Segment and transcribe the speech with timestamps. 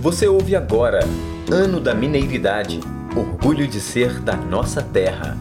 [0.00, 1.00] Você ouve agora
[1.50, 2.78] Ano da Mineiridade
[3.16, 5.36] Orgulho de ser da nossa terra.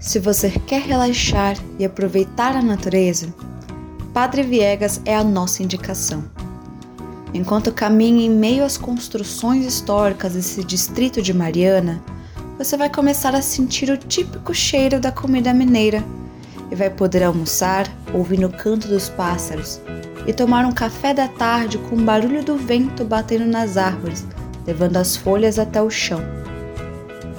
[0.00, 3.32] Se você quer relaxar e aproveitar a natureza,
[4.12, 6.24] Padre Viegas é a nossa indicação.
[7.32, 12.02] Enquanto caminha em meio às construções históricas desse distrito de Mariana,
[12.58, 16.04] você vai começar a sentir o típico cheiro da comida mineira
[16.72, 19.78] e vai poder almoçar ouvindo o canto dos pássaros
[20.26, 24.26] e tomar um café da tarde com o barulho do vento batendo nas árvores,
[24.66, 26.22] levando as folhas até o chão.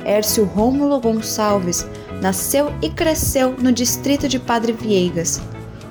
[0.06, 1.88] Hércio Rômulo Gonçalves
[2.22, 5.42] nasceu e cresceu no distrito de Padre Viegas.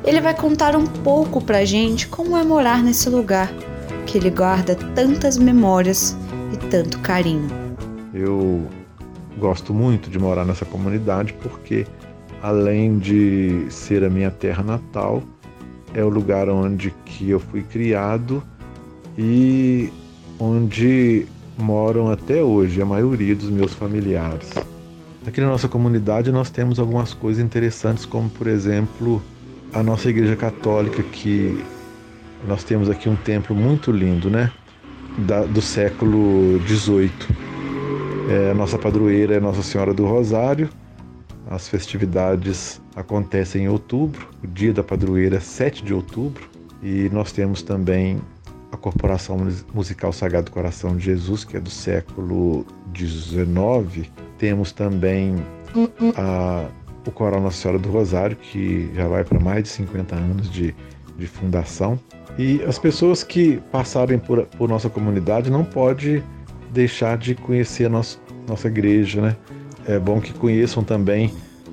[0.04, 3.52] Ele vai contar um pouco pra gente como é morar nesse lugar,
[4.06, 6.16] que ele guarda tantas memórias
[6.52, 7.48] e tanto carinho.
[8.14, 8.68] Eu
[9.36, 11.86] gosto muito de morar nessa comunidade porque,
[12.42, 15.22] além de ser a minha terra natal,
[15.94, 18.42] é o lugar onde que eu fui criado
[19.16, 19.90] e
[20.38, 21.26] onde
[21.56, 24.50] moram até hoje a maioria dos meus familiares.
[25.24, 29.22] Aqui na nossa comunidade nós temos algumas coisas interessantes, como por exemplo
[29.72, 31.62] a nossa igreja católica, que
[32.48, 34.50] nós temos aqui um templo muito lindo, né?
[35.18, 37.10] Da, do século XVIII.
[38.28, 40.68] É, a nossa padroeira é Nossa Senhora do Rosário.
[41.50, 46.48] As festividades acontecem em outubro, o dia da padroeira é 7 de outubro,
[46.82, 48.20] e nós temos também
[48.72, 49.36] a Corporação
[49.74, 54.10] Musical Sagrado Coração de Jesus, que é do século XIX.
[54.38, 55.36] Temos também
[56.16, 56.68] a,
[57.06, 60.74] o Coral Nossa Senhora do Rosário, que já vai para mais de 50 anos de,
[61.18, 62.00] de fundação.
[62.38, 66.22] E as pessoas que passarem por, por nossa comunidade não podem
[66.72, 68.18] deixar de conhecer a nossa,
[68.48, 69.36] nossa igreja, né?
[69.86, 71.32] É bom que conheçam também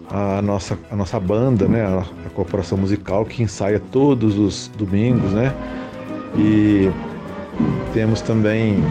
[0.10, 1.84] a nossa, a nossa banda, né?
[1.86, 5.54] A, a corporação musical que ensaia todos os domingos, né?
[6.36, 6.90] E
[7.94, 8.84] temos também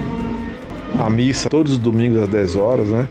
[0.99, 3.09] a missa todos os domingos às 10 horas, né?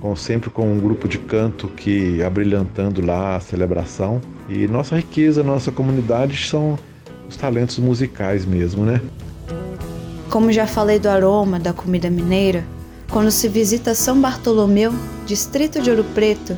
[0.00, 4.20] Com, sempre com um grupo de canto que abrilhantando lá a celebração.
[4.48, 6.78] E nossa riqueza, nossa comunidade são
[7.28, 9.00] os talentos musicais mesmo, né?
[10.30, 12.64] Como já falei do aroma da comida mineira,
[13.10, 14.92] quando se visita São Bartolomeu,
[15.26, 16.56] distrito de Ouro Preto,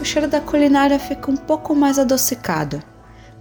[0.00, 2.82] o cheiro da culinária fica um pouco mais adocicado,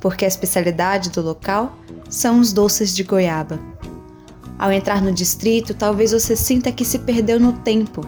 [0.01, 1.77] porque a especialidade do local
[2.09, 3.57] são os doces de goiaba.
[4.57, 8.01] Ao entrar no distrito, talvez você sinta que se perdeu no tempo.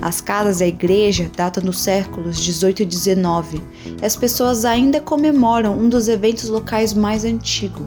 [0.00, 3.62] As casas da igreja datam dos séculos 18 e 19
[4.00, 7.86] e as pessoas ainda comemoram um dos eventos locais mais antigos,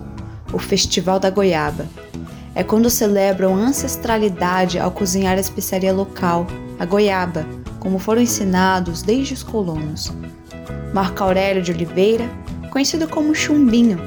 [0.54, 1.90] o Festival da Goiaba.
[2.56, 6.48] É quando celebram ancestralidade ao cozinhar a especiaria local,
[6.80, 7.46] a goiaba,
[7.82, 10.14] como foram ensinados desde os colonos.
[10.94, 12.30] Marco Aurélio de Oliveira,
[12.72, 14.00] conhecido como Chumbinho,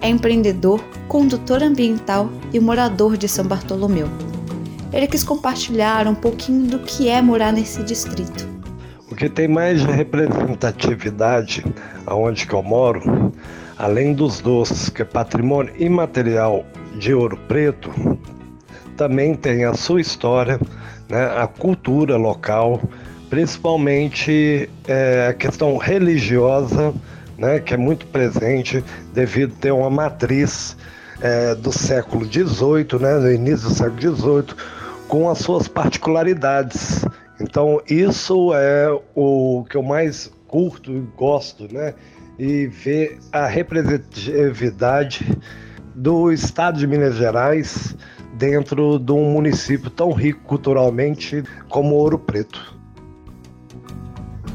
[0.00, 4.08] é empreendedor, condutor ambiental e morador de São Bartolomeu.
[4.90, 8.48] Ele quis compartilhar um pouquinho do que é morar nesse distrito.
[9.10, 11.62] O que tem mais representatividade
[12.06, 13.30] aonde que eu moro,
[13.78, 16.64] além dos doces, que é patrimônio imaterial
[16.96, 17.90] de Ouro Preto,
[18.96, 20.60] também tem a sua história,
[21.08, 22.82] né, a cultura local,
[23.28, 26.92] principalmente é, a questão religiosa,
[27.38, 28.84] né, que é muito presente
[29.14, 30.76] devido a ter uma matriz
[31.22, 34.56] é, do século XVIII, né, no início do século XVIII,
[35.08, 37.04] com as suas particularidades.
[37.40, 41.94] Então isso é o que eu mais curto e gosto, né,
[42.38, 45.26] e ver a representatividade
[46.00, 47.94] do estado de Minas Gerais
[48.32, 52.74] dentro de um município tão rico culturalmente como Ouro Preto.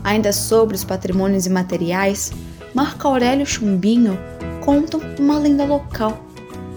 [0.03, 2.31] Ainda sobre os patrimônios imateriais,
[2.73, 4.17] Marco Aurélio Chumbinho
[4.63, 6.19] conta uma lenda local.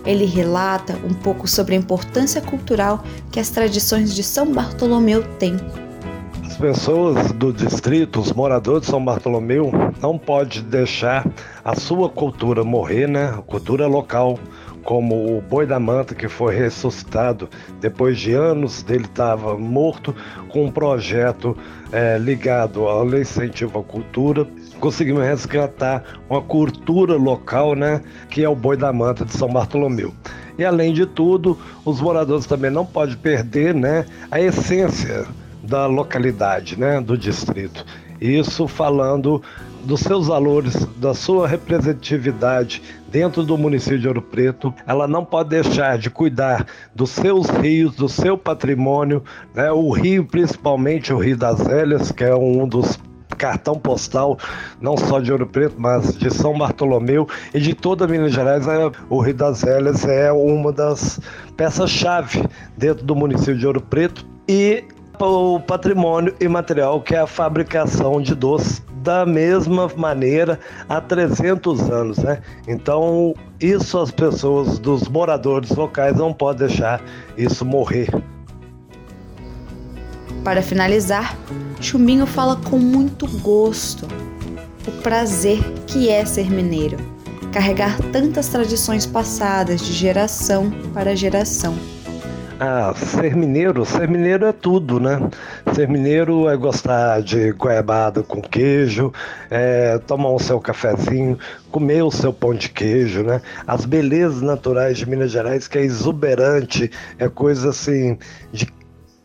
[0.05, 3.03] Ele relata um pouco sobre a importância cultural
[3.33, 5.57] que as tradições de São Bartolomeu têm.
[6.49, 9.71] As pessoas do distrito, os moradores de São Bartolomeu,
[10.01, 11.29] não podem deixar
[11.63, 13.27] a sua cultura morrer, né?
[13.27, 14.39] A cultura local,
[14.83, 17.51] como o boi da manta que foi ressuscitado
[17.83, 20.15] depois de anos dele estava morto
[20.49, 21.55] com um projeto
[21.93, 24.49] é, ligado ao incentivo à cultura
[24.81, 28.01] conseguimos resgatar uma cultura local, né,
[28.31, 30.15] que é o boi da manta de São Bartolomeu.
[30.57, 35.27] E além de tudo, os moradores também não podem perder, né, a essência
[35.69, 37.85] da localidade, né, do distrito.
[38.21, 39.41] Isso falando
[39.85, 45.51] dos seus valores, da sua representatividade dentro do município de Ouro Preto, ela não pode
[45.51, 49.23] deixar de cuidar dos seus rios, do seu patrimônio,
[49.55, 49.71] né?
[49.71, 52.99] o rio, principalmente o Rio das Velhas, que é um dos
[53.37, 54.37] cartão postal,
[54.81, 58.67] não só de Ouro Preto, mas de São Bartolomeu e de toda Minas Gerais.
[58.67, 61.21] É, o Rio das Velhas é uma das
[61.57, 62.45] peças-chave
[62.77, 64.83] dentro do município de Ouro Preto e
[65.27, 72.19] o patrimônio imaterial que é a fabricação de doces da mesma maneira há 300 anos,
[72.19, 72.41] né?
[72.67, 77.01] Então, isso as pessoas dos moradores locais não podem deixar
[77.37, 78.09] isso morrer.
[80.45, 81.37] Para finalizar,
[81.81, 84.07] Chumbinho fala com muito gosto
[84.87, 86.97] o prazer que é ser mineiro,
[87.53, 91.98] carregar tantas tradições passadas de geração para geração.
[92.61, 95.21] Ah, ser mineiro, ser mineiro é tudo, né?
[95.75, 99.13] Ser mineiro é gostar de goiabada com queijo,
[99.49, 101.39] é tomar o seu cafezinho,
[101.71, 103.41] comer o seu pão de queijo, né?
[103.65, 108.19] As belezas naturais de Minas Gerais, que é exuberante, é coisa assim
[108.53, 108.67] de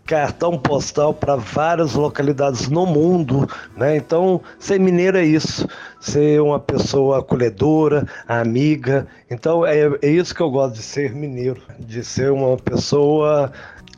[0.06, 3.96] cartão postal para várias localidades no mundo, né?
[3.96, 5.68] Então, ser mineiro é isso,
[6.00, 9.08] ser uma pessoa acolhedora, amiga.
[9.30, 13.52] Então, é, é isso que eu gosto de ser mineiro, de ser uma pessoa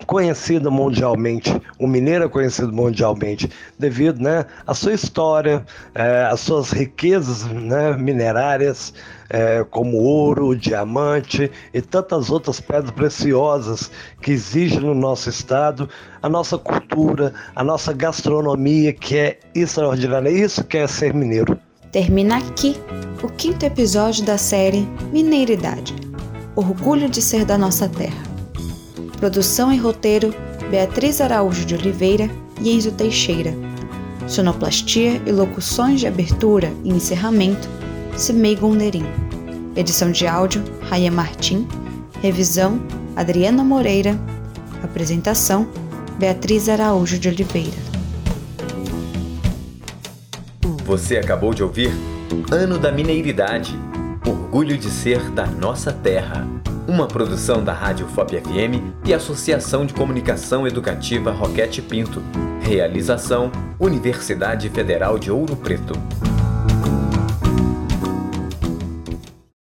[0.06, 3.50] conhecida mundialmente, o mineiro é conhecido mundialmente
[3.80, 8.94] devido né, à sua história, é, às suas riquezas né, minerárias,
[9.30, 13.89] é, como ouro, diamante e tantas outras pedras preciosas
[14.21, 15.89] que exigem no nosso estado,
[16.21, 20.30] a nossa cultura, a nossa gastronomia que é extraordinária.
[20.30, 21.57] É isso que é ser mineiro.
[21.91, 22.75] Termina aqui
[23.24, 25.95] o quinto episódio da série Mineiridade
[26.56, 28.35] Orgulho de ser da nossa terra.
[29.17, 30.33] Produção e roteiro:
[30.69, 32.29] Beatriz Araújo de Oliveira
[32.62, 33.53] e Enzo Teixeira.
[34.27, 37.67] Sonoplastia e locuções de abertura e encerramento:
[38.17, 39.06] Cimei Gonderim.
[39.75, 41.67] Edição de áudio: Raia Martim.
[42.21, 42.79] Revisão:
[43.15, 44.19] Adriana Moreira.
[44.83, 45.67] Apresentação:
[46.19, 47.85] Beatriz Araújo de Oliveira.
[50.85, 51.91] Você acabou de ouvir
[52.51, 53.75] Ano da Mineiridade
[54.56, 56.48] Orgulho de ser da nossa terra.
[56.88, 62.24] Uma produção da Rádio FOP FM e Associação de Comunicação Educativa Roquete Pinto.
[62.62, 65.94] Realização: Universidade Federal de Ouro Preto.